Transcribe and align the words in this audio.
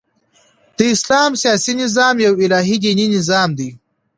د 0.77 0.79
اسلام 0.95 1.31
سیاسي 1.41 1.73
نظام 1.81 2.15
یو 2.25 2.33
الهي 2.43 2.75
دیني 2.83 3.05
نظام 3.15 3.49
دئ. 3.57 3.69